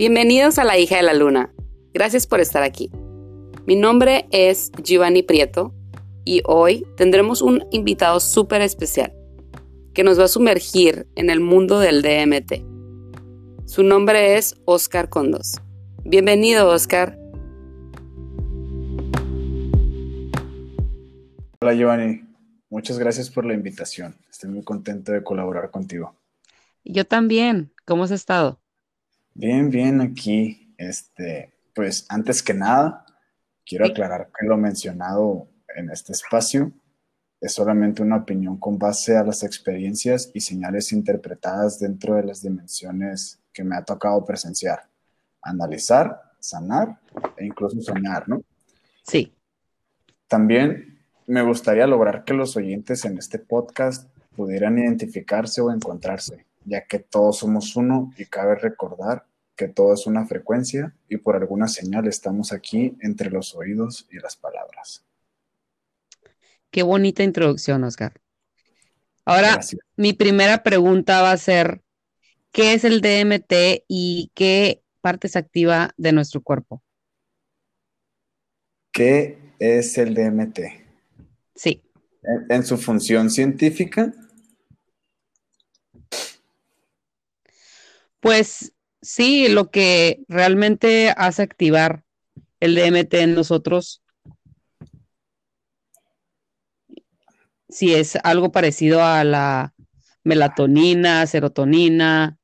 [0.00, 1.52] Bienvenidos a La hija de la luna.
[1.92, 2.90] Gracias por estar aquí.
[3.66, 5.74] Mi nombre es Giovanni Prieto
[6.24, 9.12] y hoy tendremos un invitado súper especial
[9.92, 12.64] que nos va a sumergir en el mundo del DMT.
[13.66, 15.60] Su nombre es Oscar Condos.
[16.02, 17.18] Bienvenido, Oscar.
[21.60, 22.22] Hola, Giovanni.
[22.70, 24.16] Muchas gracias por la invitación.
[24.30, 26.14] Estoy muy contento de colaborar contigo.
[26.86, 27.74] Yo también.
[27.84, 28.60] ¿Cómo has estado?
[29.34, 30.74] Bien, bien, aquí.
[30.76, 33.04] Este, pues antes que nada,
[33.64, 36.72] quiero aclarar que lo mencionado en este espacio
[37.40, 42.42] es solamente una opinión con base a las experiencias y señales interpretadas dentro de las
[42.42, 44.88] dimensiones que me ha tocado presenciar,
[45.40, 46.98] analizar, sanar
[47.36, 48.42] e incluso soñar, ¿no?
[49.02, 49.32] Sí.
[50.28, 56.86] También me gustaría lograr que los oyentes en este podcast pudieran identificarse o encontrarse, ya
[56.86, 61.68] que todos somos uno y cabe recordar que todo es una frecuencia y por alguna
[61.68, 65.04] señal estamos aquí entre los oídos y las palabras.
[66.70, 68.20] Qué bonita introducción, Oscar.
[69.24, 69.60] Ahora,
[69.96, 71.82] mi primera pregunta va a ser,
[72.52, 76.82] ¿qué es el DMT y qué parte se activa de nuestro cuerpo?
[78.92, 80.58] ¿Qué es el DMT?
[81.54, 81.82] Sí.
[82.48, 84.14] en su función científica.
[88.20, 92.04] Pues Sí, lo que realmente hace activar
[92.60, 94.02] el DMT en nosotros,
[97.70, 99.74] si es algo parecido a la
[100.22, 102.38] melatonina, serotonina,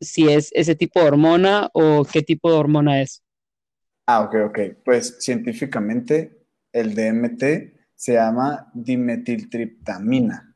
[0.00, 3.24] si es ese tipo de hormona o qué tipo de hormona es.
[4.06, 4.58] Ah, ok, ok.
[4.84, 7.42] Pues científicamente el DMT
[7.96, 10.47] se llama dimetiltriptamina.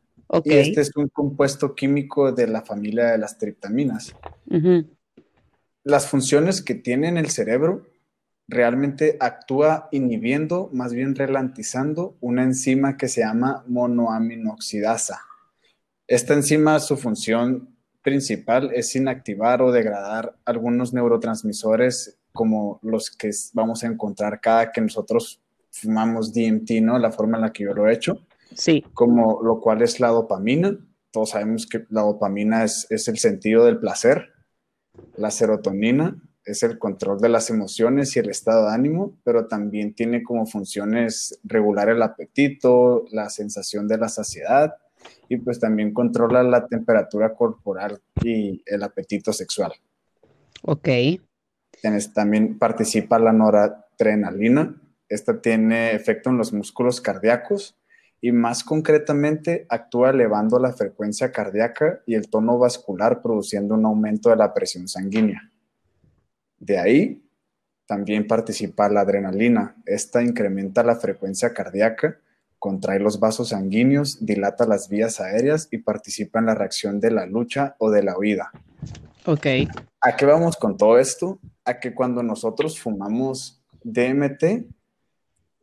[0.45, 4.15] Y este es un compuesto químico de la familia de las triptaminas.
[5.85, 7.87] Las funciones que tiene en el cerebro
[8.49, 15.21] realmente actúa inhibiendo, más bien relantizando, una enzima que se llama monoaminoxidasa.
[16.07, 17.69] Esta enzima, su función
[18.03, 24.81] principal es inactivar o degradar algunos neurotransmisores como los que vamos a encontrar cada que
[24.81, 25.41] nosotros
[25.71, 26.99] fumamos DMT, ¿no?
[26.99, 28.27] La forma en la que yo lo he hecho.
[28.55, 28.85] Sí.
[28.95, 30.79] Como lo cual es la dopamina.
[31.11, 34.31] Todos sabemos que la dopamina es, es el sentido del placer.
[35.17, 39.95] La serotonina es el control de las emociones y el estado de ánimo, pero también
[39.95, 44.75] tiene como funciones regular el apetito, la sensación de la saciedad
[45.29, 49.73] y pues también controla la temperatura corporal y el apetito sexual.
[50.63, 50.89] Ok.
[52.15, 54.81] también participa la noradrenalina.
[55.09, 57.77] Esta tiene efecto en los músculos cardíacos
[58.25, 64.31] y más concretamente actúa elevando la frecuencia cardíaca y el tono vascular produciendo un aumento
[64.31, 65.51] de la presión sanguínea.
[66.57, 67.29] De ahí
[67.85, 69.75] también participa la adrenalina.
[69.85, 72.21] Esta incrementa la frecuencia cardíaca,
[72.61, 77.27] contrae los vasos sanguíneos, dilata las vías aéreas y participa en la reacción de la
[77.27, 78.53] lucha o de la huida.
[79.27, 79.47] Ok.
[80.01, 81.41] ¿A qué vamos con todo esto?
[81.65, 84.65] A que cuando nosotros fumamos DMT,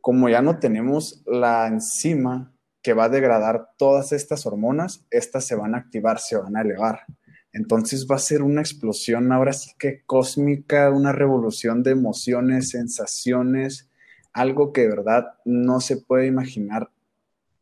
[0.00, 2.52] como ya no tenemos la enzima
[2.82, 6.62] que va a degradar todas estas hormonas, estas se van a activar, se van a
[6.62, 7.00] elevar.
[7.52, 13.90] Entonces va a ser una explosión ahora sí que cósmica, una revolución de emociones, sensaciones,
[14.32, 16.90] algo que de verdad no se puede imaginar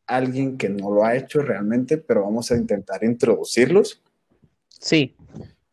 [0.05, 4.01] alguien que no lo ha hecho realmente, pero vamos a intentar introducirlos.
[4.67, 5.15] Sí.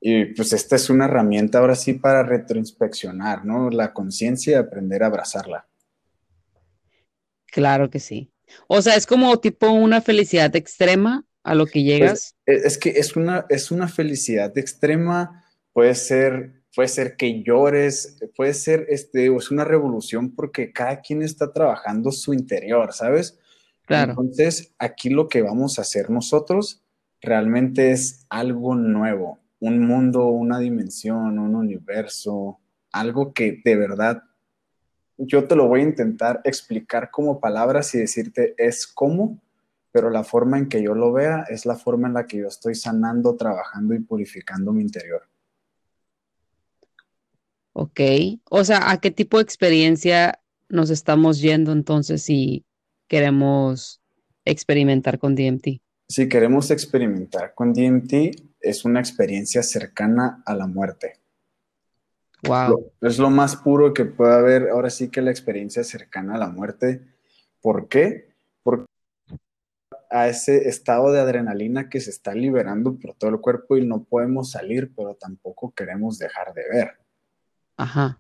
[0.01, 3.71] Y pues esta es una herramienta ahora sí para retroinspeccionar, ¿no?
[3.71, 5.67] La conciencia y aprender a abrazarla.
[7.57, 8.31] Claro que sí.
[8.69, 12.37] O sea, es como tipo una felicidad extrema a lo que pues, llegas.
[12.45, 18.53] es, que es una, es una felicidad extrema, puede ser, puede ser que llores, puede
[18.53, 23.39] ser, este, es una revolución porque cada quien está trabajando su interior, ¿sabes?
[23.87, 24.11] Claro.
[24.11, 26.83] Entonces, aquí lo que vamos a hacer nosotros
[27.23, 32.61] realmente es algo nuevo, un mundo, una dimensión, un universo,
[32.93, 34.25] algo que de verdad
[35.19, 39.41] yo te lo voy a intentar explicar como palabras y decirte es cómo,
[39.93, 42.49] pero la forma en que yo lo vea es la forma en la que yo
[42.49, 45.23] estoy sanando, trabajando y purificando mi interior.
[47.73, 48.01] Ok,
[48.51, 52.65] o sea, ¿a qué tipo de experiencia nos estamos yendo entonces si
[53.09, 54.01] queremos
[54.45, 55.81] experimentar con DMT?
[56.09, 58.13] Si queremos experimentar con DMT,
[58.61, 61.21] es una experiencia cercana a la muerte.
[62.43, 62.93] Wow.
[63.01, 66.49] Es lo más puro que puede haber, ahora sí que la experiencia cercana a la
[66.49, 67.03] muerte.
[67.61, 68.29] ¿Por qué?
[68.63, 68.87] Porque
[70.11, 74.05] a ese estado de adrenalina que se está liberando por todo el cuerpo y no
[74.05, 76.99] podemos salir, pero tampoco queremos dejar de ver.
[77.77, 78.19] Ajá.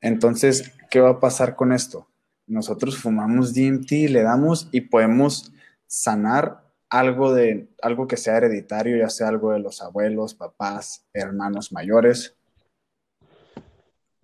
[0.00, 2.06] Entonces, ¿qué va a pasar con esto?
[2.46, 5.52] Nosotros fumamos DMT, le damos y podemos
[5.86, 11.72] sanar algo de algo que sea hereditario, ya sea algo de los abuelos, papás, hermanos
[11.72, 12.36] mayores.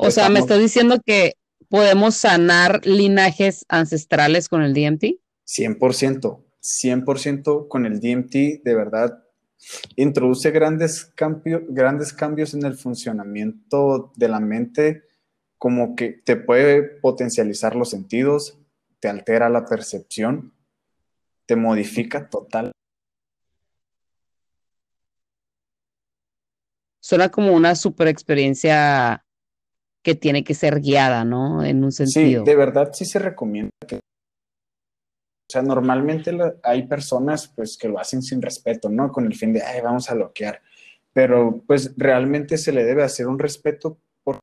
[0.02, 1.34] O sea, me estás diciendo que
[1.68, 5.20] podemos sanar linajes ancestrales con el DMT?
[5.46, 9.22] 100%, 100% con el DMT, de verdad,
[9.96, 11.12] introduce grandes,
[11.68, 15.02] grandes cambios en el funcionamiento de la mente,
[15.58, 18.58] como que te puede potencializar los sentidos,
[19.00, 20.54] te altera la percepción,
[21.44, 22.72] te modifica total.
[27.00, 29.26] Suena como una super experiencia
[30.02, 31.64] que tiene que ser guiada, ¿no?
[31.64, 32.44] En un sentido.
[32.44, 33.96] Sí, de verdad sí se recomienda que...
[33.96, 36.32] O sea, normalmente
[36.62, 39.10] hay personas pues que lo hacen sin respeto, ¿no?
[39.10, 40.62] Con el fin de, ay, vamos a bloquear.
[41.12, 44.38] Pero pues realmente se le debe hacer un respeto por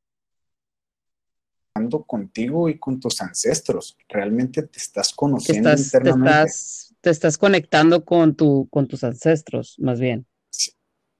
[2.06, 3.96] contigo y con tus ancestros.
[4.08, 6.52] Realmente te estás conociendo internamente.
[7.00, 10.26] Te estás, conectando con, tu, con tus ancestros, más bien.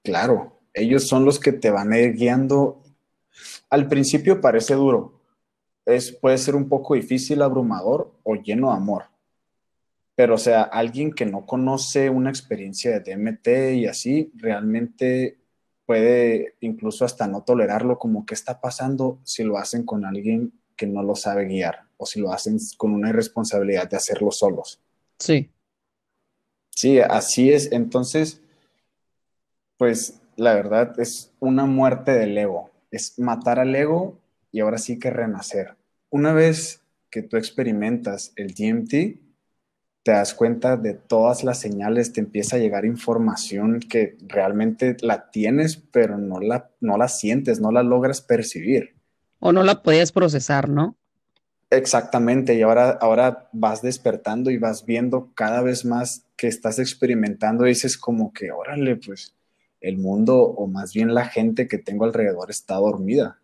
[0.03, 2.83] claro, ellos son los que te van a ir guiando
[3.69, 5.19] al principio parece duro,
[5.85, 9.05] es, puede ser un poco difícil, abrumador o lleno de amor.
[10.15, 15.39] Pero, o sea, alguien que no conoce una experiencia de DMT y así, realmente
[15.85, 20.85] puede incluso hasta no tolerarlo como que está pasando si lo hacen con alguien que
[20.85, 24.79] no lo sabe guiar o si lo hacen con una irresponsabilidad de hacerlo solos.
[25.17, 25.49] Sí.
[26.69, 27.71] Sí, así es.
[27.71, 28.41] Entonces,
[29.77, 34.19] pues la verdad es una muerte del ego es matar al ego
[34.51, 35.75] y ahora sí que renacer.
[36.09, 39.19] Una vez que tú experimentas el DMT,
[40.03, 45.29] te das cuenta de todas las señales, te empieza a llegar información que realmente la
[45.29, 48.95] tienes, pero no la, no la sientes, no la logras percibir.
[49.39, 50.95] O no la podías procesar, ¿no?
[51.71, 57.65] Exactamente, y ahora, ahora vas despertando y vas viendo cada vez más que estás experimentando
[57.65, 59.35] y dices como que, órale, pues
[59.81, 63.39] el mundo o más bien la gente que tengo alrededor está dormida.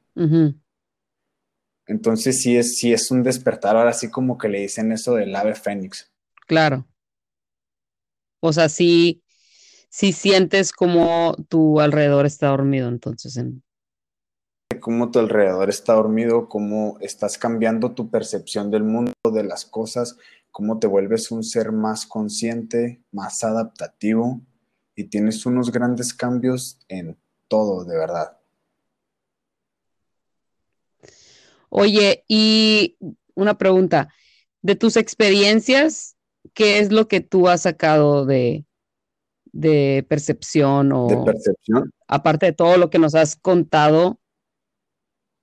[1.88, 5.36] Entonces sí es, sí es un despertar, ahora sí como que le dicen eso del
[5.36, 6.12] ave fénix.
[6.48, 6.88] Claro.
[8.42, 9.24] O sea, sí,
[9.90, 13.38] sí sientes como tu alrededor está dormido, entonces.
[13.38, 13.64] En...
[14.80, 20.18] Cómo tu alrededor está dormido, cómo estás cambiando tu percepción del mundo, de las cosas,
[20.52, 24.42] cómo te vuelves un ser más consciente, más adaptativo
[24.96, 28.38] y tienes unos grandes cambios en todo, de verdad.
[31.70, 32.98] Oye, y
[33.34, 34.14] una pregunta,
[34.62, 36.16] de tus experiencias,
[36.54, 38.66] ¿qué es lo que tú has sacado de,
[39.52, 41.08] de percepción o...
[41.08, 41.92] De percepción.
[42.08, 44.20] Aparte de todo lo que nos has contado.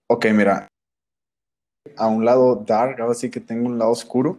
[0.09, 0.69] Ok, mira,
[1.97, 4.39] a un lado dark, ahora sí que tengo un lado oscuro.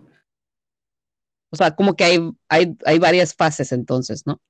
[1.51, 4.41] O sea, como que hay, hay, hay varias fases entonces, ¿no?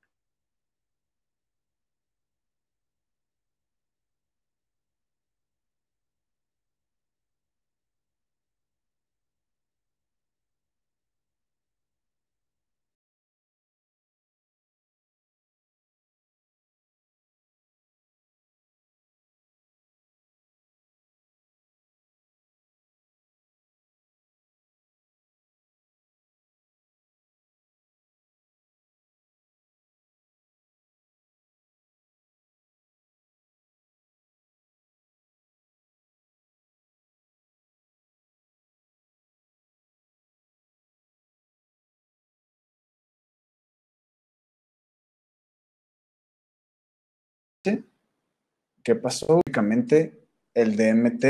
[48.84, 49.42] ¿Qué pasó?
[49.46, 51.26] Básicamente, el DMT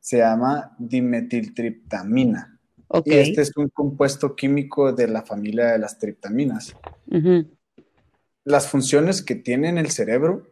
[0.00, 2.60] se llama dimetiltriptamina.
[3.04, 6.74] Y este es un compuesto químico de la familia de las triptaminas.
[8.44, 10.46] Las funciones que tiene en el cerebro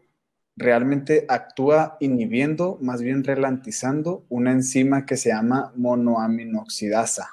[0.56, 7.28] realmente actúa inhibiendo, más bien relantizando, una enzima que se llama monoaminoxidasa.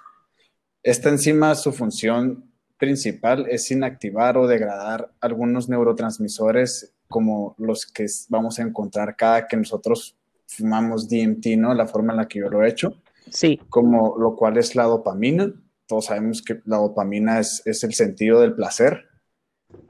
[0.83, 8.57] Esta enzima, su función principal es inactivar o degradar algunos neurotransmisores como los que vamos
[8.57, 11.75] a encontrar cada que nosotros fumamos DMT, ¿no?
[11.75, 12.95] La forma en la que yo lo he hecho.
[13.29, 13.59] Sí.
[13.69, 15.53] Como lo cual es la dopamina.
[15.85, 19.05] Todos sabemos que la dopamina es, es el sentido del placer.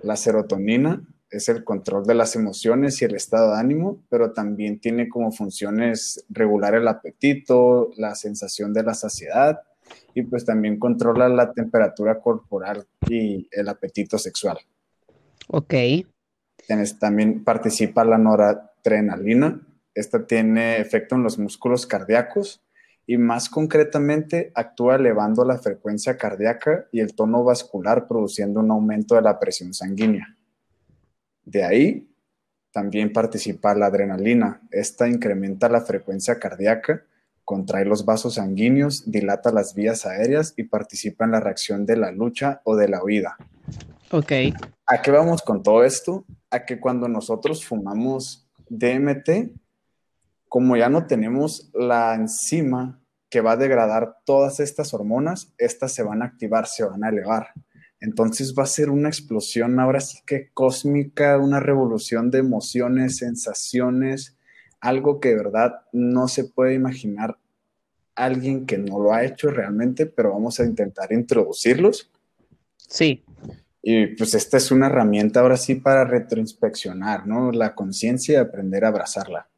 [0.01, 4.79] La serotonina es el control de las emociones y el estado de ánimo, pero también
[4.79, 9.61] tiene como funciones regular el apetito, la sensación de la saciedad
[10.13, 14.57] y pues también controla la temperatura corporal y el apetito sexual.
[15.47, 15.73] Ok.
[16.99, 19.61] También participa la noradrenalina.
[19.93, 22.63] Esta tiene efecto en los músculos cardíacos
[23.05, 29.15] y más concretamente actúa elevando la frecuencia cardíaca y el tono vascular, produciendo un aumento
[29.15, 30.37] de la presión sanguínea.
[31.43, 32.07] De ahí
[32.71, 34.61] también participa la adrenalina.
[34.71, 37.03] Esta incrementa la frecuencia cardíaca,
[37.43, 42.11] contrae los vasos sanguíneos, dilata las vías aéreas y participa en la reacción de la
[42.11, 43.35] lucha o de la huida.
[44.11, 44.31] Ok.
[44.85, 46.25] ¿A qué vamos con todo esto?
[46.51, 49.51] A que cuando nosotros fumamos DMT,
[50.47, 56.03] como ya no tenemos la enzima que va a degradar todas estas hormonas, estas se
[56.03, 57.47] van a activar, se van a elevar.
[58.01, 64.37] Entonces va a ser una explosión ahora sí que cósmica, una revolución de emociones, sensaciones,
[64.81, 67.37] algo que de verdad no se puede imaginar
[68.15, 72.11] alguien que no lo ha hecho realmente, pero vamos a intentar introducirlos.
[72.77, 73.23] Sí.
[73.81, 77.51] Y pues esta es una herramienta ahora sí para retroinspeccionar, ¿no?
[77.51, 79.49] La conciencia y aprender a abrazarla.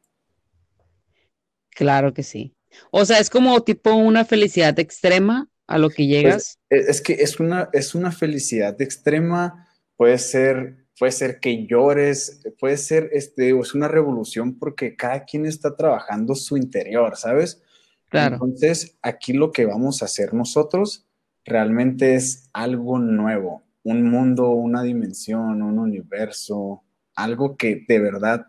[1.71, 2.55] Claro que sí.
[2.91, 6.59] O sea, es como tipo una felicidad extrema a lo que pues, llegas.
[6.69, 12.41] E, es que es una, es una felicidad extrema, puede ser, puede ser que llores,
[12.59, 17.61] puede ser, este, es una revolución porque cada quien está trabajando su interior, ¿sabes?
[18.09, 18.35] Claro.
[18.35, 21.07] Entonces, aquí lo que vamos a hacer nosotros
[21.45, 26.83] realmente es algo nuevo, un mundo, una dimensión, un universo,
[27.15, 28.47] algo que de verdad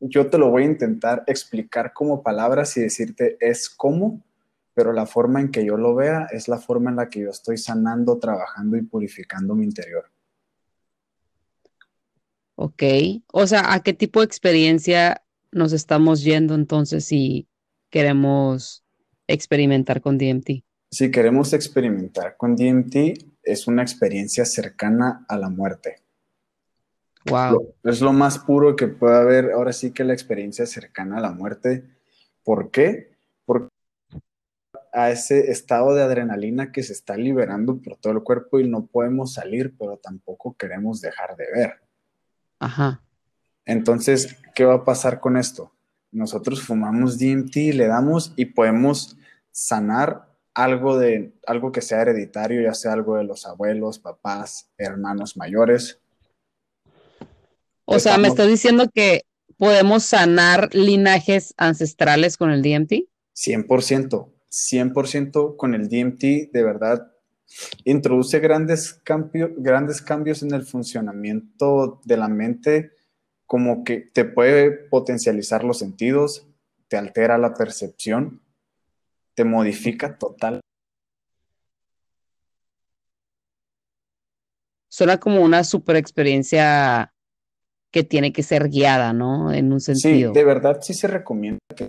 [0.00, 4.24] yo te lo voy a intentar explicar como palabras y decirte es cómo,
[4.74, 7.30] pero la forma en que yo lo vea es la forma en la que yo
[7.30, 10.10] estoy sanando, trabajando y purificando mi interior.
[12.56, 12.82] Ok,
[13.32, 15.22] o sea, ¿a qué tipo de experiencia
[15.52, 17.48] nos estamos yendo entonces si
[17.90, 18.84] queremos
[19.28, 20.64] experimentar con DMT?
[20.92, 22.94] Si queremos experimentar con DMT,
[23.42, 26.02] es una experiencia cercana a la muerte.
[27.30, 27.74] Wow.
[27.82, 31.32] Es lo más puro que puede haber, ahora sí que la experiencia cercana a la
[31.32, 31.88] muerte.
[32.44, 33.16] ¿Por qué?
[33.46, 33.70] Porque
[34.92, 38.84] a ese estado de adrenalina que se está liberando por todo el cuerpo y no
[38.84, 41.80] podemos salir, pero tampoco queremos dejar de ver.
[42.58, 43.00] Ajá.
[43.64, 45.72] Entonces, ¿qué va a pasar con esto?
[46.10, 49.16] Nosotros fumamos DMT, le damos y podemos
[49.52, 55.36] sanar algo de algo que sea hereditario, ya sea algo de los abuelos, papás, hermanos
[55.36, 55.98] mayores.
[57.84, 59.22] O sea, me estás diciendo que
[59.56, 63.04] podemos sanar linajes ancestrales con el DMT?
[63.34, 64.28] 100%.
[64.50, 67.10] 100% con el DMT, de verdad,
[67.84, 69.00] introduce grandes,
[69.56, 72.90] grandes cambios en el funcionamiento de la mente,
[73.46, 76.46] como que te puede potencializar los sentidos,
[76.88, 78.41] te altera la percepción,
[79.34, 80.60] te modifica total.
[84.88, 87.14] Suena como una super experiencia
[87.90, 89.52] que tiene que ser guiada, ¿no?
[89.52, 90.32] En un sentido.
[90.32, 91.88] Sí, de verdad sí se recomienda que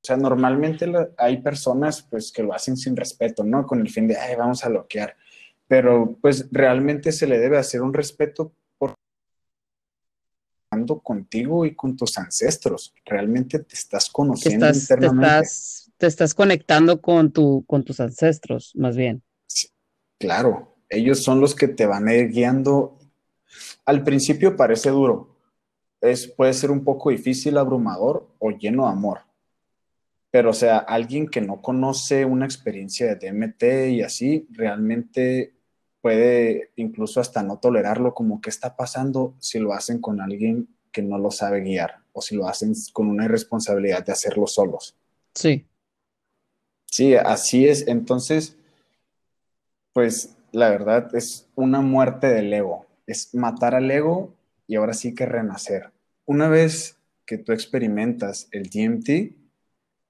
[0.00, 0.86] o sea, normalmente
[1.18, 3.66] hay personas pues que lo hacen sin respeto, ¿no?
[3.66, 5.16] Con el fin de, ay, vamos a bloquear.
[5.66, 8.52] Pero pues realmente se le debe hacer un respeto
[10.86, 12.94] contigo y con tus ancestros.
[13.04, 15.26] Realmente te estás conociendo internamente.
[15.26, 19.22] Te estás, te estás conectando con, tu, con tus ancestros, más bien.
[20.18, 22.98] claro, ellos son los que te van a ir guiando.
[23.84, 25.36] Al principio parece duro,
[26.00, 29.28] es, puede ser un poco difícil, abrumador o lleno de amor
[30.30, 35.54] pero, o sea, alguien que no conoce una experiencia de DMT y así, realmente
[36.08, 41.02] puede incluso hasta no tolerarlo, como qué está pasando si lo hacen con alguien que
[41.02, 44.96] no lo sabe guiar o si lo hacen con una irresponsabilidad de hacerlo solos.
[45.34, 45.66] Sí.
[46.86, 47.86] Sí, así es.
[47.88, 48.56] Entonces,
[49.92, 52.86] pues la verdad es una muerte del ego.
[53.06, 54.32] Es matar al ego
[54.66, 55.92] y ahora sí que renacer.
[56.24, 56.96] Una vez
[57.26, 59.36] que tú experimentas el DMT,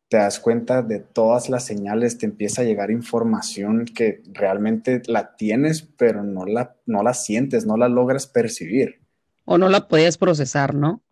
[0.08, 5.36] te das cuenta de todas las señales, te empieza a llegar información que realmente la
[5.36, 9.00] tienes, pero no la, no la sientes, no la logras percibir.
[9.44, 11.02] O no la podías procesar, ¿no?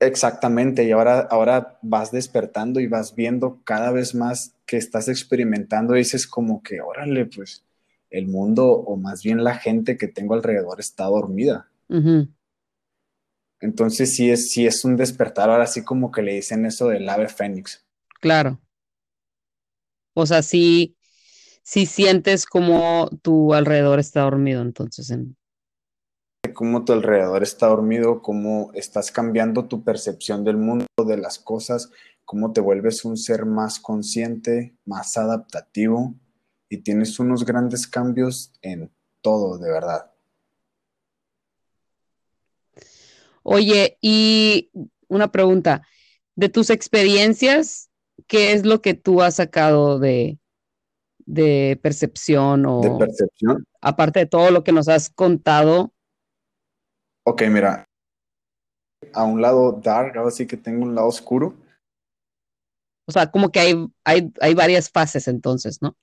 [0.00, 5.94] Exactamente, y ahora, ahora vas despertando y vas viendo cada vez más que estás experimentando
[5.94, 7.64] y dices como que, órale, pues
[8.10, 11.68] el mundo o más bien la gente que tengo alrededor está dormida.
[13.60, 17.08] Entonces sí es, sí es un despertar, ahora sí como que le dicen eso del
[17.08, 17.81] ave fénix.
[18.22, 18.60] Claro.
[20.14, 20.96] O sea, sí,
[21.64, 25.10] sí sientes como tu alrededor está dormido, entonces.
[25.10, 25.36] En...
[26.54, 31.90] Cómo tu alrededor está dormido, cómo estás cambiando tu percepción del mundo, de las cosas,
[32.24, 36.14] cómo te vuelves un ser más consciente, más adaptativo
[36.68, 38.88] y tienes unos grandes cambios en
[39.20, 40.12] todo, de verdad.
[43.42, 44.70] Oye, y
[45.08, 45.82] una pregunta,
[46.34, 47.90] de tus experiencias,
[48.26, 50.38] ¿qué es lo que tú has sacado de,
[51.26, 52.80] de percepción o...
[52.80, 53.64] De percepción.
[53.80, 55.92] Aparte de todo lo que nos has contado.
[57.24, 57.88] Ok, mira,
[59.12, 61.54] a un lado dark, ahora sí que tengo un lado oscuro.
[63.06, 65.96] O sea, como que hay, hay, hay varias fases entonces, ¿no?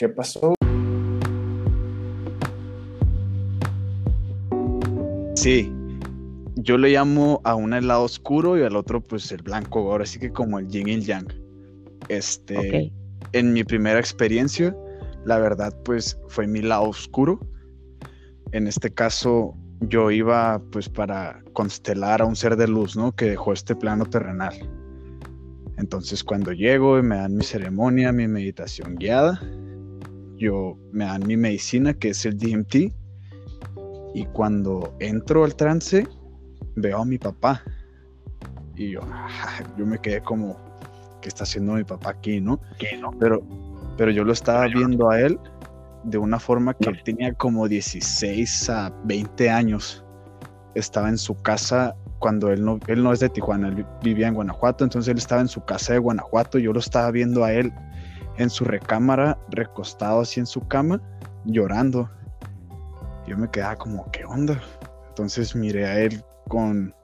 [0.00, 0.54] ¿Qué pasó?
[5.34, 5.70] Sí,
[6.56, 10.06] yo le llamo a uno el lado oscuro y al otro pues el blanco, ahora
[10.06, 11.28] sí que como el yin y el yang.
[12.08, 12.90] Este,
[13.32, 14.74] en mi primera experiencia,
[15.26, 17.38] la verdad pues fue mi lado oscuro.
[18.52, 23.12] En este caso yo iba pues para constelar a un ser de luz, ¿no?
[23.12, 24.54] Que dejó este plano terrenal.
[25.76, 29.38] Entonces cuando llego y me dan mi ceremonia, mi meditación guiada,
[30.40, 32.92] yo me dan mi medicina que es el DMT
[34.14, 36.08] y cuando entro al trance
[36.76, 37.62] veo a mi papá
[38.74, 39.00] y yo,
[39.76, 40.56] yo me quedé como,
[41.20, 42.58] ¿qué está haciendo mi papá aquí, no?
[43.00, 43.10] no?
[43.20, 43.42] Pero,
[43.98, 45.38] pero yo lo estaba viendo a él
[46.04, 50.02] de una forma que él tenía como 16 a 20 años.
[50.74, 54.34] Estaba en su casa cuando él no, él no es de Tijuana, él vivía en
[54.34, 57.70] Guanajuato, entonces él estaba en su casa de Guanajuato, yo lo estaba viendo a él
[58.40, 61.00] en su recámara, recostado así en su cama,
[61.44, 62.10] llorando.
[63.26, 64.60] Yo me quedaba como, ¿qué onda?
[65.08, 66.94] Entonces miré a él con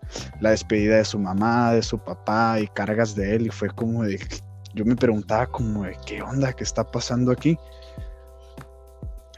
[0.41, 4.03] la despedida de su mamá, de su papá y cargas de él y fue como
[4.05, 4.19] de,
[4.75, 6.53] yo me preguntaba como de, ¿qué onda?
[6.53, 7.59] ¿Qué está pasando aquí?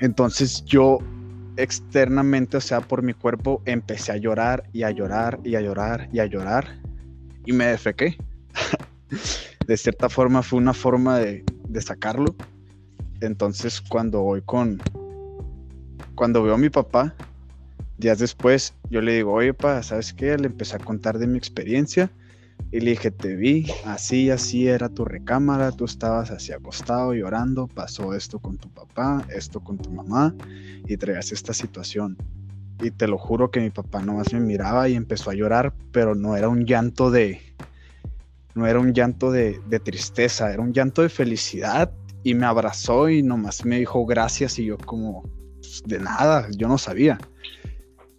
[0.00, 0.98] Entonces yo
[1.56, 6.08] externamente, o sea, por mi cuerpo, empecé a llorar y a llorar y a llorar
[6.12, 6.80] y a llorar
[7.44, 8.16] y me defequé.
[9.66, 12.35] de cierta forma fue una forma de, de, sacarlo.
[13.20, 14.81] Entonces cuando voy con,
[16.14, 17.14] cuando veo a mi papá,
[17.98, 20.37] días después, yo le digo, oye, pa, ¿sabes qué?
[20.38, 22.11] Le empecé a contar de mi experiencia
[22.70, 27.66] y le dije, te vi, así, así era tu recámara, tú estabas así acostado llorando,
[27.66, 30.35] pasó esto con tu papá, esto con tu mamá
[30.87, 32.16] y traías esta situación.
[32.81, 36.14] Y te lo juro que mi papá nomás me miraba y empezó a llorar, pero
[36.14, 37.40] no era un llanto de,
[38.54, 43.08] no era un llanto de, de tristeza, era un llanto de felicidad y me abrazó
[43.08, 45.22] y nomás me dijo gracias y yo como,
[45.61, 47.18] pues, de nada, yo no sabía.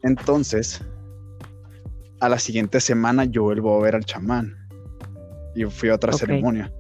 [0.02, 0.82] Entonces,
[2.20, 4.56] a la siguiente semana yo vuelvo a ver al chamán
[5.56, 6.72] y fui a otra ceremonia.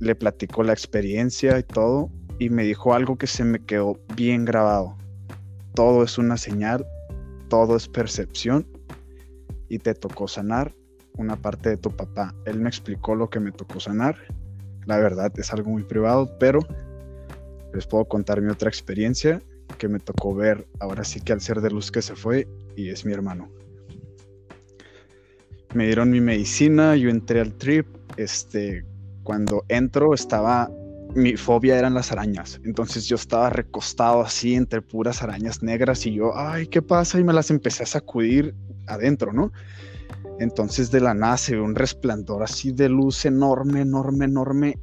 [0.00, 4.44] Le platicó la experiencia y todo y me dijo algo que se me quedó bien
[4.44, 4.96] grabado.
[5.74, 6.86] Todo es una señal,
[7.48, 8.66] todo es percepción
[9.68, 10.74] y te tocó sanar
[11.18, 12.34] una parte de tu papá.
[12.46, 14.16] Él me explicó lo que me tocó sanar.
[14.86, 16.60] La verdad es algo muy privado, pero
[17.74, 19.42] les puedo contar mi otra experiencia
[19.76, 22.88] que me tocó ver ahora sí que al ser de luz que se fue y
[22.88, 23.50] es mi hermano
[25.74, 28.84] me dieron mi medicina, yo entré al trip, este,
[29.22, 30.70] cuando entro estaba,
[31.14, 36.14] mi fobia eran las arañas, entonces yo estaba recostado así entre puras arañas negras y
[36.14, 37.20] yo, ay, ¿qué pasa?
[37.20, 38.54] Y me las empecé a sacudir
[38.86, 39.52] adentro, ¿no?
[40.40, 44.78] Entonces de la nada se ve un resplandor así de luz enorme, enorme, enorme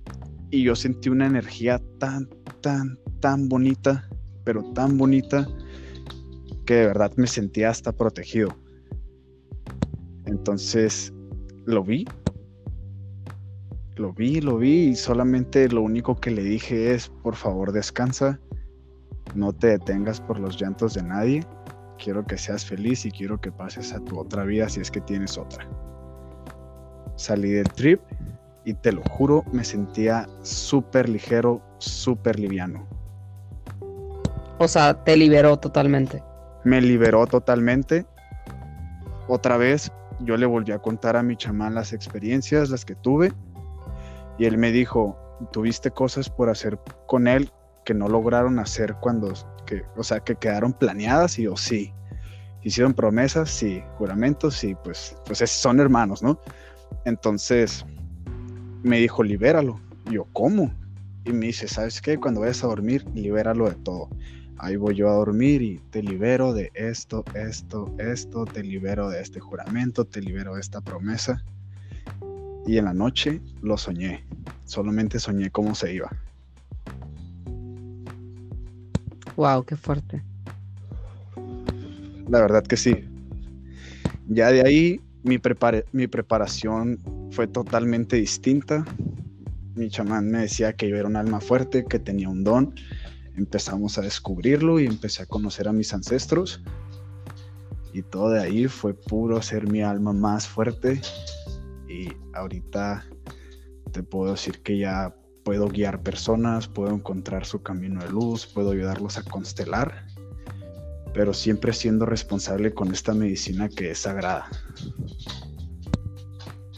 [0.49, 2.29] y yo sentí una energía tan,
[2.61, 4.09] tan, tan bonita,
[4.43, 5.47] pero tan bonita
[6.65, 8.49] que de verdad me sentía hasta protegido.
[10.25, 11.13] Entonces
[11.65, 12.05] lo vi,
[13.95, 18.39] lo vi, lo vi y solamente lo único que le dije es, por favor descansa,
[19.35, 21.45] no te detengas por los llantos de nadie,
[21.97, 25.01] quiero que seas feliz y quiero que pases a tu otra vida si es que
[25.01, 25.67] tienes otra.
[27.15, 28.01] Salí del trip
[28.65, 32.85] y te lo juro, me sentía súper ligero, súper liviano.
[34.57, 36.23] O sea, te liberó totalmente.
[36.63, 38.05] Me liberó totalmente
[39.27, 43.33] otra vez yo le volví a contar a mi chamán las experiencias, las que tuve,
[44.37, 45.17] y él me dijo,
[45.51, 47.51] tuviste cosas por hacer con él
[47.83, 49.33] que no lograron hacer cuando,
[49.65, 51.93] que, o sea, que quedaron planeadas y yo sí.
[52.63, 56.39] Hicieron promesas, sí, juramentos, sí, pues, pues son hermanos, ¿no?
[57.05, 57.85] Entonces
[58.83, 59.79] me dijo, libéralo.
[60.09, 60.73] Y yo, ¿cómo?
[61.25, 62.17] Y me dice, ¿sabes qué?
[62.17, 64.09] Cuando vayas a dormir, libéralo de todo.
[64.57, 69.21] Ahí voy yo a dormir y te libero de esto, esto, esto, te libero de
[69.21, 71.43] este juramento, te libero de esta promesa.
[72.65, 74.25] Y en la noche lo soñé.
[74.63, 76.09] Solamente soñé cómo se iba.
[79.35, 80.23] Wow, qué fuerte.
[82.27, 83.05] La verdad que sí.
[84.27, 85.39] Ya de ahí mi,
[85.91, 86.99] mi preparación
[87.31, 88.85] fue totalmente distinta.
[89.75, 92.73] Mi chamán me decía que yo era un alma fuerte, que tenía un don.
[93.35, 96.61] Empezamos a descubrirlo y empecé a conocer a mis ancestros.
[97.93, 101.01] Y todo de ahí fue puro ser mi alma más fuerte.
[101.89, 103.05] Y ahorita
[103.91, 105.13] te puedo decir que ya
[105.45, 110.07] puedo guiar personas, puedo encontrar su camino de luz, puedo ayudarlos a constelar,
[111.13, 114.49] pero siempre siendo responsable con esta medicina que es sagrada.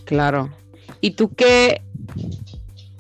[0.03, 0.51] Claro.
[0.99, 1.81] ¿Y tú qué,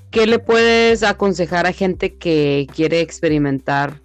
[0.09, 4.01] qué le puedes aconsejar a gente que quiere experimentar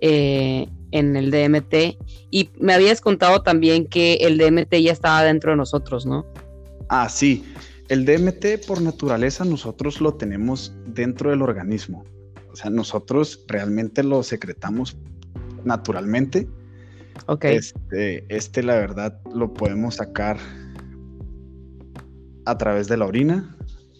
[0.00, 1.98] eh, en el DMT?
[2.30, 6.24] Y me habías contado también que el DMT ya estaba dentro de nosotros, ¿no?
[6.88, 7.44] Ah, sí.
[7.88, 12.04] El DMT por naturaleza nosotros lo tenemos dentro del organismo.
[12.50, 14.96] O sea, nosotros realmente lo secretamos
[15.64, 16.48] naturalmente.
[17.26, 17.44] Ok.
[17.44, 20.38] Este, este, la verdad, lo podemos sacar
[22.46, 23.56] a través de la orina,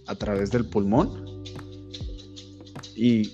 [0.07, 1.43] a través del pulmón.
[2.97, 3.33] ¿Y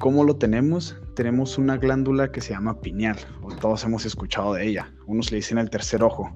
[0.00, 0.96] cómo lo tenemos?
[1.14, 4.92] Tenemos una glándula que se llama pineal, o todos hemos escuchado de ella.
[5.06, 6.30] Unos le dicen el tercer ojo.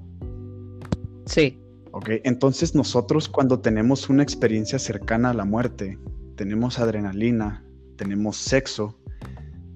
[1.27, 1.59] Sí.
[1.93, 5.99] Ok, entonces nosotros cuando tenemos una experiencia cercana a la muerte,
[6.37, 7.65] tenemos adrenalina,
[7.97, 8.97] tenemos sexo,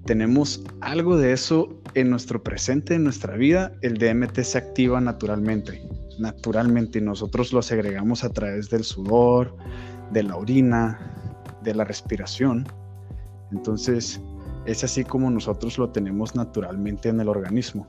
[0.04, 5.82] tenemos algo de eso en nuestro presente, en nuestra vida, el DMT se activa naturalmente,
[6.18, 9.56] naturalmente, y nosotros lo segregamos a través del sudor,
[10.12, 12.66] de la orina, de la respiración.
[13.50, 14.20] Entonces,
[14.66, 17.86] es así como nosotros lo tenemos naturalmente en el organismo.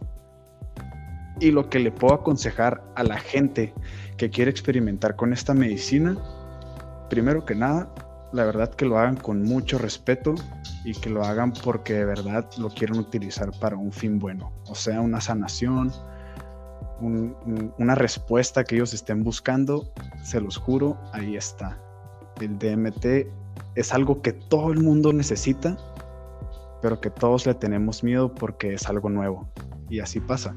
[1.39, 3.73] Y lo que le puedo aconsejar a la gente
[4.17, 6.17] que quiere experimentar con esta medicina,
[7.09, 7.93] primero que nada,
[8.31, 10.35] la verdad que lo hagan con mucho respeto
[10.83, 14.75] y que lo hagan porque de verdad lo quieren utilizar para un fin bueno, o
[14.75, 15.91] sea, una sanación,
[16.99, 19.91] una respuesta que ellos estén buscando,
[20.23, 21.79] se los juro, ahí está.
[22.39, 23.27] El DMT
[23.75, 25.77] es algo que todo el mundo necesita,
[26.81, 29.47] pero que todos le tenemos miedo porque es algo nuevo.
[29.89, 30.55] Y así pasa.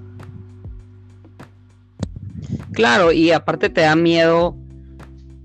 [2.72, 4.56] Claro, y aparte te da miedo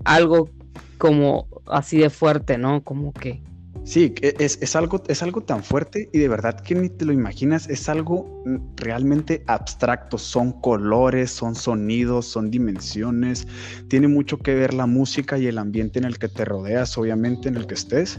[0.04, 0.50] algo
[0.98, 2.82] como así de fuerte, ¿no?
[2.82, 3.42] Como que...
[3.84, 7.12] Sí, es, es, algo, es algo tan fuerte y de verdad que ni te lo
[7.12, 8.42] imaginas, es algo
[8.76, 13.46] realmente abstracto, son colores, son sonidos, son dimensiones,
[13.88, 17.50] tiene mucho que ver la música y el ambiente en el que te rodeas, obviamente
[17.50, 18.18] en el que estés,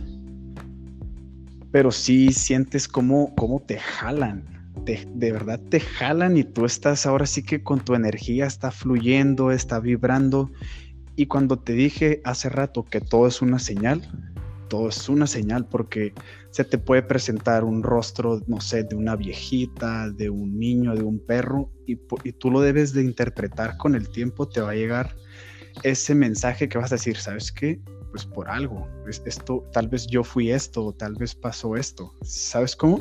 [1.71, 4.55] pero sí sientes cómo, cómo te jalan,
[4.86, 9.52] de verdad te jalan y tú estás ahora sí que con tu energía está fluyendo,
[9.52, 10.52] está vibrando.
[11.15, 14.02] Y cuando te dije hace rato que todo es una señal,
[14.69, 16.13] todo es una señal porque
[16.52, 21.04] se te puede presentar un rostro, no sé, de una viejita, de un niño, de
[21.04, 21.95] un perro, y,
[22.34, 25.15] tú lo debes de interpretar con el tiempo, te va a llegar
[25.84, 27.80] ese mensaje que vas a decir, ¿sabes qué?
[28.12, 28.88] Pues por algo,
[29.26, 33.00] esto, tal vez yo fui esto, tal vez pasó esto, ¿sabes cómo?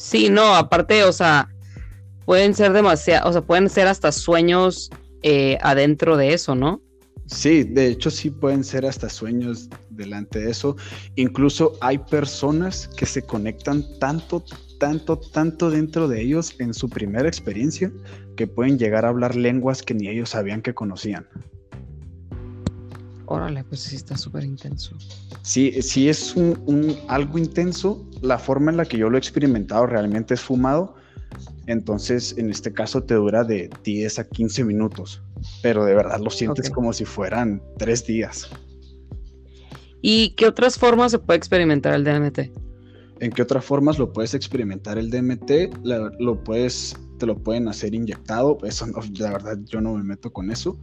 [0.00, 1.50] Sí, no, aparte, o sea,
[2.24, 4.90] pueden ser demasiado, o sea, pueden ser hasta sueños
[5.22, 6.80] eh, adentro de eso, ¿no?
[7.26, 10.74] Sí, de hecho sí pueden ser hasta sueños delante de eso.
[11.16, 14.42] Incluso hay personas que se conectan tanto,
[14.78, 17.92] tanto, tanto dentro de ellos en su primera experiencia
[18.36, 21.28] que pueden llegar a hablar lenguas que ni ellos sabían que conocían.
[23.30, 24.96] Órale, pues sí está súper intenso.
[25.42, 28.04] Sí, sí es un, algo intenso.
[28.22, 30.96] La forma en la que yo lo he experimentado realmente es fumado.
[31.68, 35.22] Entonces, en este caso te dura de 10 a 15 minutos.
[35.62, 38.50] Pero de verdad lo sientes como si fueran tres días.
[40.02, 42.38] ¿Y qué otras formas se puede experimentar el DMT?
[43.20, 45.84] ¿En qué otras formas lo puedes experimentar el DMT?
[46.18, 48.58] lo puedes, te lo pueden hacer inyectado.
[48.64, 48.88] Eso,
[49.18, 50.80] la verdad, yo no me meto con eso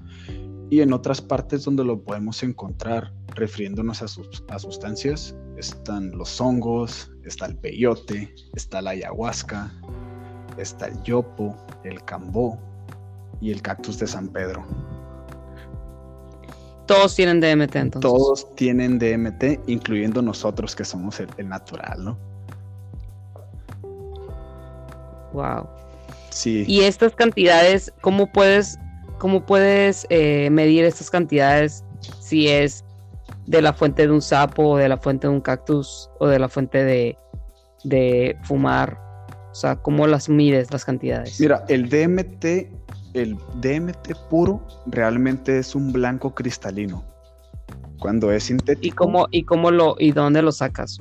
[0.69, 7.11] y en otras partes donde lo podemos encontrar refiriéndonos a, sus, sustancias están los hongos,
[7.25, 9.71] está el peyote, está la ayahuasca,
[10.57, 12.59] está el yopo, el cambó
[13.41, 14.65] y el cactus de San Pedro.
[16.85, 18.01] Todos tienen DMT entonces.
[18.01, 22.17] Todos tienen DMT, incluyendo nosotros que somos el, natural, ¿no?
[25.33, 25.67] Wow.
[26.29, 26.63] Sí.
[26.65, 28.79] Y estas cantidades, ¿cómo puedes,
[29.17, 31.83] cómo puedes eh, medir estas cantidades
[32.19, 32.85] si es
[33.45, 36.39] de la fuente de un sapo, o de la fuente de un cactus, o de
[36.39, 37.17] la fuente de,
[37.83, 38.99] de fumar?
[39.51, 41.39] O sea, ¿cómo las mides las cantidades?
[41.39, 42.45] Mira, el DMT
[43.13, 47.03] el DMT puro realmente es un blanco cristalino.
[47.99, 48.85] Cuando es sintético.
[48.85, 50.99] ¿Y cómo, y cómo lo, y dónde lo sacas?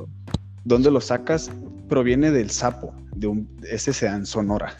[0.64, 1.50] ¿Dónde lo sacas?
[1.88, 4.74] Proviene del sapo, de un, ese se en Sonora.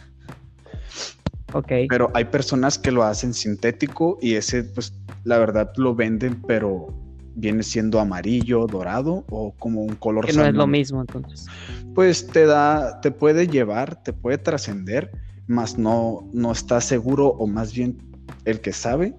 [1.53, 1.71] Ok.
[1.89, 6.93] Pero hay personas que lo hacen sintético y ese, pues, la verdad lo venden, pero
[7.35, 10.25] viene siendo amarillo, dorado o como un color.
[10.25, 11.45] Que no es lo mismo entonces.
[11.93, 15.11] Pues te da, te puede llevar, te puede trascender
[15.47, 17.97] más no, no estás seguro o más bien
[18.45, 19.15] el que sabe,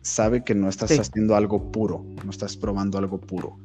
[0.00, 3.58] sabe que no estás haciendo algo puro, no estás probando algo puro.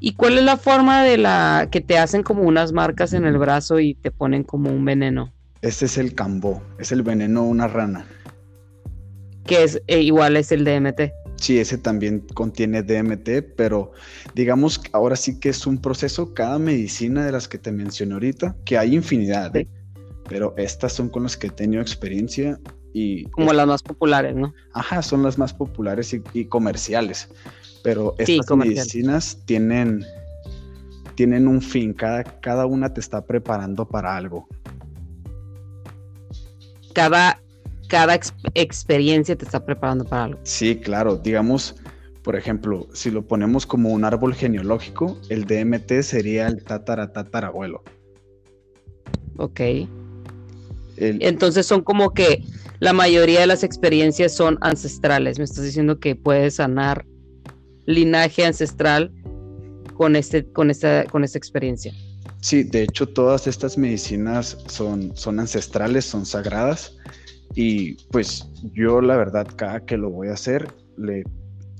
[0.00, 3.38] ¿Y cuál es la forma de la que te hacen como unas marcas en el
[3.38, 5.32] brazo y te ponen como un veneno?
[5.64, 8.06] Ese es el cambó, es el veneno de una rana.
[9.46, 11.10] Que es eh, igual es el DMT.
[11.36, 13.92] Sí, ese también contiene DMT, pero
[14.34, 18.54] digamos ahora sí que es un proceso, cada medicina de las que te mencioné ahorita,
[18.66, 19.66] que hay infinidad, de
[20.28, 22.60] pero estas son con las que he tenido experiencia
[22.92, 23.24] y...
[23.30, 24.52] Como las más populares, ¿no?
[24.74, 27.30] Ajá, son las más populares y, comerciales,
[27.82, 30.04] pero estas medicinas tienen,
[31.14, 34.46] tienen un fin, cada, cada una te está preparando para algo.
[36.94, 37.42] Cada,
[37.88, 38.18] cada
[38.54, 40.40] experiencia te está preparando para algo.
[40.42, 41.76] Sí, claro, digamos...
[42.22, 47.82] Por ejemplo, si lo ponemos como un árbol genealógico, el DMT sería el tatara tatarabuelo.
[49.36, 49.60] Ok.
[50.96, 52.42] Entonces son como que
[52.80, 55.36] la mayoría de las experiencias son ancestrales.
[55.38, 57.04] Me estás diciendo que puedes sanar
[57.84, 59.12] linaje ancestral
[59.92, 61.92] con, este, con, esta, con esta experiencia.
[62.44, 66.94] Sí, de hecho todas estas medicinas son, son ancestrales, son sagradas
[67.54, 71.24] y pues yo la verdad cada que lo voy a hacer le,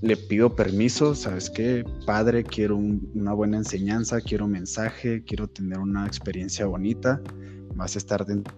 [0.01, 1.85] le pido permiso, ¿sabes qué?
[2.07, 7.21] Padre, quiero una buena enseñanza, quiero mensaje, quiero tener una experiencia bonita,
[7.75, 8.55] vas a estar dentro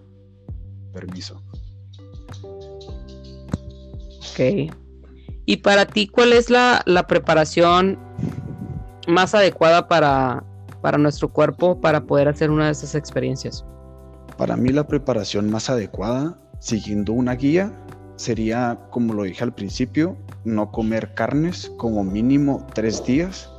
[0.93, 1.43] permiso.
[4.31, 4.71] Ok.
[5.45, 7.99] Y para ti, ¿cuál es la, preparación
[9.09, 10.45] más adecuada para,
[10.81, 13.65] para nuestro cuerpo para poder hacer una de estas experiencias?
[14.37, 17.71] Para mí la preparación más adecuada, siguiendo una guía,
[18.15, 23.49] sería, como lo dije al principio, no comer carnes como mínimo tres días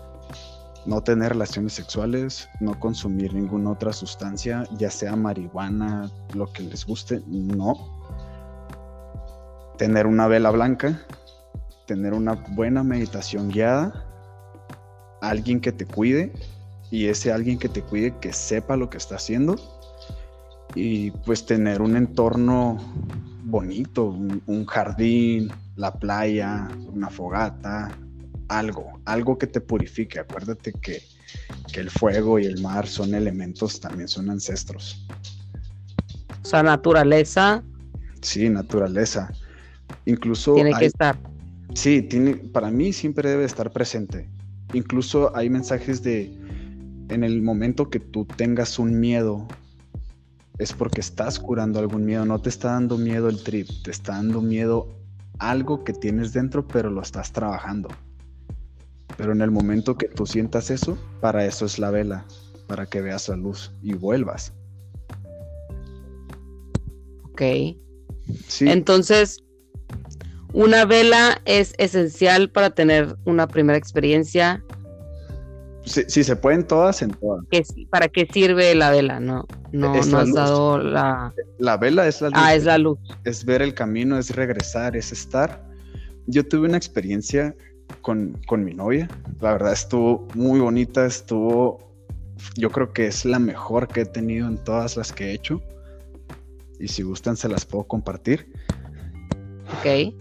[0.89, 6.87] no tener relaciones sexuales, no consumir ninguna otra sustancia, ya sea marihuana, lo que les
[6.87, 7.75] guste, no.
[9.77, 10.99] Tener una vela blanca,
[11.87, 14.07] tener una buena meditación guiada,
[15.21, 16.33] alguien que te cuide
[16.91, 19.57] y ese alguien que te cuide que sepa lo que está haciendo
[20.75, 22.79] y pues tener un entorno
[23.45, 27.91] bonito, un, jardín, la playa, una fogata,
[28.49, 30.21] algo, algo que te purifique.
[30.21, 31.03] Acuérdate que,
[31.75, 35.07] el fuego y el mar son elementos, también son ancestros.
[36.43, 37.63] O sea, naturaleza.
[38.21, 39.31] Sí, naturaleza.
[40.07, 40.55] Incluso.
[40.55, 41.19] Tiene que estar.
[41.75, 44.29] Sí, tiene, para mí siempre debe estar presente.
[44.73, 46.37] Incluso hay mensajes de.
[47.09, 49.47] En el momento que tú tengas un miedo,
[50.59, 52.25] es porque estás curando algún miedo.
[52.25, 54.89] No te está dando miedo el trip, te está dando miedo
[55.39, 57.89] algo que tienes dentro, pero lo estás trabajando.
[59.17, 62.25] Pero en el momento que tú sientas eso, para eso es la vela,
[62.67, 64.53] para que veas la luz y vuelvas.
[67.31, 67.43] Ok.
[68.47, 68.69] Sí.
[68.69, 69.43] Entonces,
[70.53, 74.63] una vela es esencial para tener una primera experiencia.
[75.89, 77.45] Si, se pueden todas, en todas.
[77.91, 79.21] ¿Para qué sirve la vela?
[79.21, 81.35] No, no, no has dado la.
[81.59, 82.39] La vela es la luz.
[82.39, 82.99] Ah, es la luz.
[83.25, 85.67] Es ver el camino, es regresar, es estar.
[86.27, 87.55] Yo tuve una experiencia
[88.03, 89.09] con, mi novia.
[89.41, 91.79] La verdad estuvo muy bonita, estuvo,
[92.57, 95.63] yo creo que es la mejor que he tenido en todas las que he hecho.
[96.79, 98.53] Y si gustan se las puedo compartir.
[99.79, 100.15] Ok.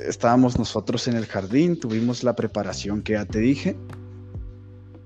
[0.00, 3.76] Estábamos nosotros en el jardín, tuvimos la preparación que ya te dije.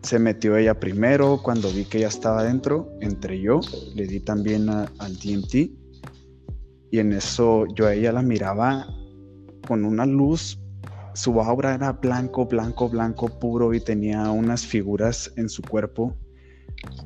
[0.03, 3.61] Se metió ella primero, cuando vi que ella estaba dentro, entré yo,
[3.95, 5.55] le di también al DMT
[6.91, 8.87] y en eso yo a ella la miraba
[9.67, 10.59] con una luz
[11.15, 16.17] su obra era blanco, blanco, blanco, puro y tenía unas figuras en su cuerpo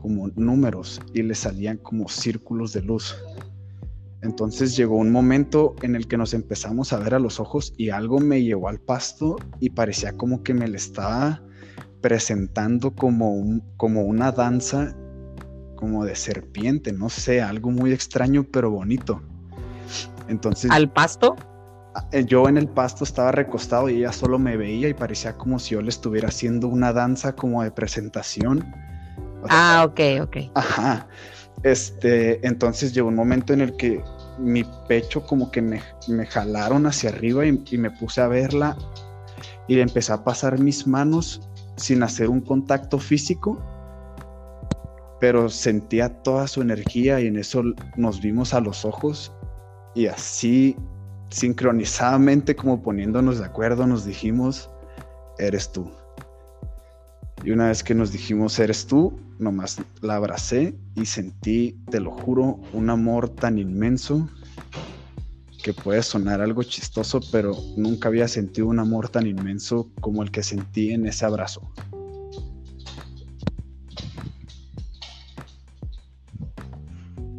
[0.01, 3.17] como números y le salían como círculos de luz.
[4.23, 7.91] Entonces llegó un momento en el que nos empezamos a ver a los ojos y
[7.91, 11.43] algo me llevó al pasto y parecía como que me le estaba
[12.07, 14.95] presentando como, un, como una danza
[15.75, 19.21] como de serpiente, no sé, algo muy extraño pero bonito.
[20.29, 20.71] Entonces...
[20.71, 21.35] ¿Al pasto?
[22.13, 25.59] Eh, yo en el pasto estaba recostado y ella solo me veía y parecía como
[25.59, 28.65] si yo le estuviera haciendo una danza como de presentación.
[29.49, 30.37] ah, ok, ok.
[30.55, 31.09] Ajá.
[31.65, 34.01] Este, entonces llegó un momento en el que
[34.39, 35.81] mi pecho como que me,
[36.29, 38.77] jalaron hacia arriba y, y, me puse a verla
[39.67, 41.41] y le empecé a pasar mis manos
[41.77, 43.59] sin hacer un contacto físico,
[45.21, 47.63] pero sentía toda su energía y en eso
[47.97, 49.33] nos vimos a los ojos
[49.95, 50.77] y así
[51.31, 54.71] sincronizadamente como poniéndonos de acuerdo nos dijimos,
[55.39, 55.91] eres tú.
[57.45, 62.11] Y una vez que nos dijimos, eres tú, nomás la abracé y sentí, te lo
[62.11, 64.29] juro, un amor tan inmenso
[65.67, 70.31] que puede sonar algo chistoso, pero nunca había sentido un amor tan inmenso como el
[70.31, 71.61] que sentí en ese abrazo.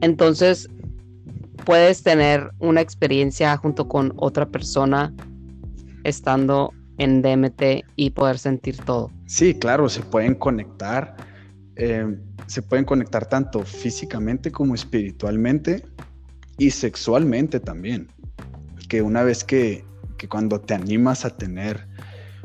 [0.01, 0.67] Entonces,
[1.65, 5.13] puedes tener una experiencia junto con otra persona
[6.03, 9.09] estando en DMT y poder sentir todo.
[9.25, 11.15] Sí, claro, se pueden conectar,
[11.77, 15.85] eh, se pueden conectar tanto físicamente como espiritualmente
[16.57, 18.09] y sexualmente también.
[18.87, 19.85] Que una vez que,
[20.17, 21.87] que cuando te animas a tener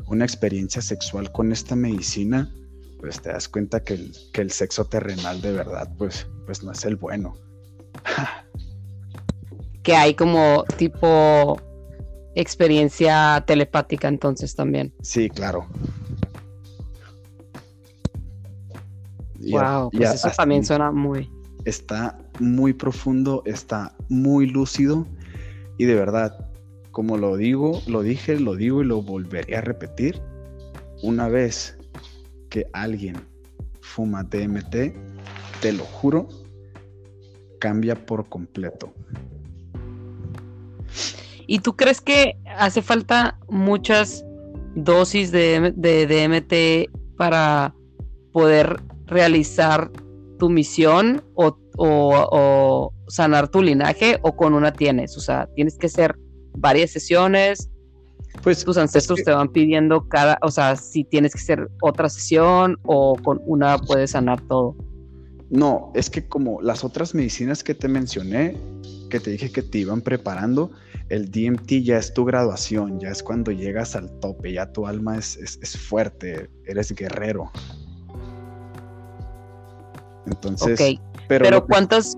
[0.07, 2.53] una experiencia sexual con esta medicina,
[2.99, 6.71] pues te das cuenta que el, que el sexo terrenal de verdad, pues, pues no
[6.71, 7.35] es el bueno.
[9.83, 11.61] que hay como tipo
[12.35, 14.93] experiencia telepática entonces también.
[15.01, 15.67] Sí, claro.
[19.51, 21.29] Wow, pues eso también suena muy.
[21.65, 25.05] Está muy profundo, está muy lúcido
[25.77, 26.49] y de verdad,
[26.91, 30.21] como lo digo, lo dije, lo digo y lo volveré a repetir.
[31.01, 31.77] Una vez
[32.49, 33.15] que alguien
[33.81, 34.93] fuma DMT,
[35.61, 36.27] te lo juro,
[37.59, 38.93] cambia por completo.
[41.47, 44.23] ¿Y tú crees que hace falta muchas
[44.75, 47.75] dosis de, DMT para
[48.31, 49.91] poder realizar
[50.39, 51.57] tu misión o,
[53.07, 55.17] sanar tu linaje o con una tienes?
[55.17, 56.15] O sea, tienes que hacer
[56.57, 57.69] varias sesiones.
[58.41, 62.79] Pues tus ancestros te van pidiendo cada, o sea, si tienes que hacer otra sesión
[62.83, 64.75] o con una puedes sanar todo.
[65.51, 68.57] No, es que como las otras medicinas que te mencioné,
[69.11, 70.71] que te dije que te iban preparando,
[71.09, 75.15] el DMT ya es tu graduación, ya es cuando llegas al tope, ya tu alma
[75.19, 77.51] es, fuerte, eres guerrero.
[80.25, 80.79] Entonces,
[81.39, 82.17] pero, cuántas,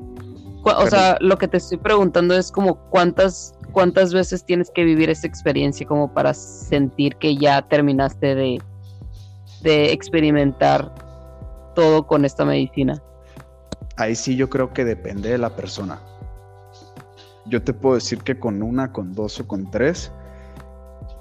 [0.64, 5.10] o sea, lo que te estoy preguntando es como cuántas, cuántas veces tienes que vivir
[5.10, 8.62] esa experiencia como para sentir que ya terminaste de,
[9.62, 10.94] de experimentar
[11.76, 13.02] todo con esta medicina.
[13.98, 16.00] Ahí sí yo creo que depende de la persona
[17.46, 20.12] yo te puedo decir que con una, con dos o con tres,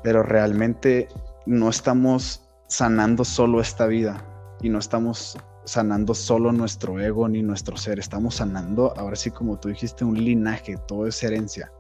[0.03, 1.09] pero realmente
[1.47, 4.25] no estamos sanando solo esta vida
[4.61, 9.59] y no estamos sanando solo nuestro ego ni nuestro ser, estamos sanando, ahora sí como
[9.59, 11.71] tú dijiste, un linaje, todo es herencia.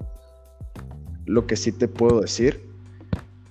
[1.26, 2.68] Lo que sí te puedo decir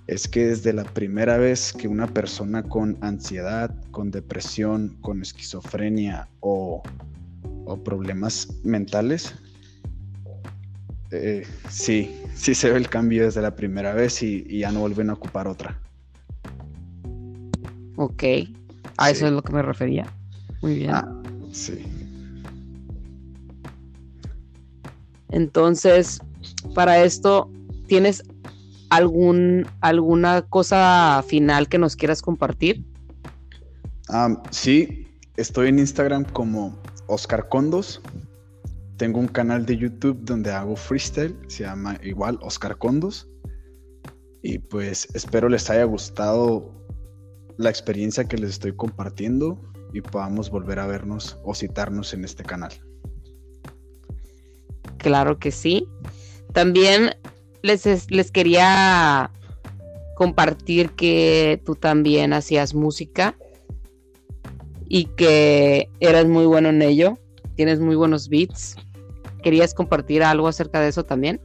[0.07, 6.27] es que desde la primera vez que una persona con ansiedad, con depresión, con esquizofrenia
[6.41, 6.83] o,
[7.65, 9.35] o problemas mentales
[11.15, 15.11] eh, sí, sí se ve el cambio desde la primera vez y, ya no vuelven
[15.11, 15.79] a ocupar otra.
[17.97, 18.23] Ok,
[18.97, 20.07] a eso es lo que me refería.
[20.63, 20.91] Muy bien.
[20.91, 21.07] Ah,
[21.51, 21.85] sí.
[25.29, 26.19] Entonces,
[26.73, 27.51] para esto,
[27.85, 28.23] ¿tienes
[28.89, 32.83] algún, alguna cosa final que nos quieras compartir?
[34.09, 38.01] Ah, sí, estoy en Instagram como Oscar Condos
[39.03, 43.27] tengo un canal de YouTube donde hago freestyle, se llama igual Oscar Condos.
[44.41, 46.71] Y pues espero les haya gustado
[47.57, 49.59] la experiencia que les estoy compartiendo
[49.93, 52.73] y podamos volver a vernos o citarnos en este canal.
[54.97, 55.87] Claro que sí.
[56.51, 57.11] También
[57.61, 59.31] les, les quería
[60.15, 63.35] compartir que tú también hacías música
[64.87, 67.17] y que eras muy bueno en ello
[67.55, 68.75] tienes muy buenos beats.
[69.41, 71.41] ¿Querías compartir algo acerca de eso también?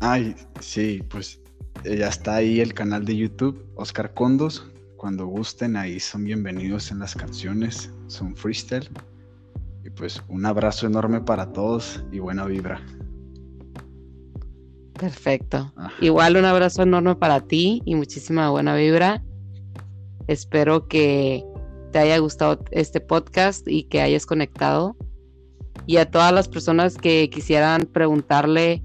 [0.00, 1.40] Ay, sí, pues
[1.84, 4.66] eh, ya está ahí el canal de YouTube, Oscar Condos,
[5.04, 8.88] cuando gusten, ahí son bienvenidos en las canciones, son freestyle.
[9.84, 12.80] Y pues un abrazo enorme para todos y buena vibra.
[14.98, 15.70] Perfecto.
[16.00, 19.22] Igual un abrazo enorme para ti y muchísima buena vibra.
[20.26, 21.44] Espero que
[21.92, 24.96] te haya gustado este podcast y que hayas conectado.
[25.84, 28.80] Y a todas las personas que quisieran preguntarle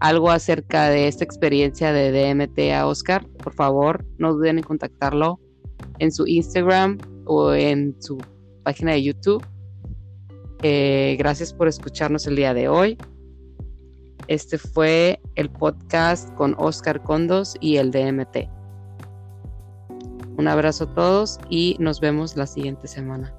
[0.00, 5.40] algo acerca de esta experiencia de DMT a Oscar, por favor, no duden en contactarlo
[5.98, 8.18] en su Instagram o en su
[8.62, 9.44] página de YouTube.
[10.62, 12.98] Eh, gracias por escucharnos el día de hoy.
[14.26, 18.48] Este fue el podcast con Oscar Condos y el DMT.
[20.36, 23.37] Un abrazo a todos y nos vemos la siguiente semana.